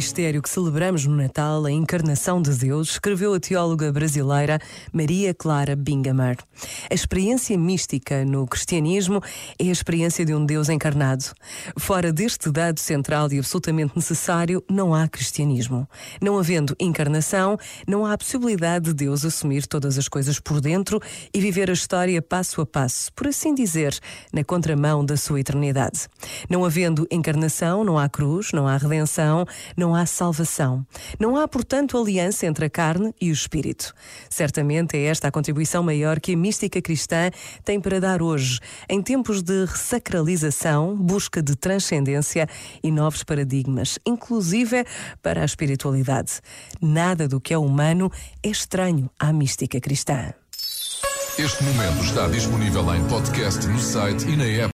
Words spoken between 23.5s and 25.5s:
dizer, na contramão da sua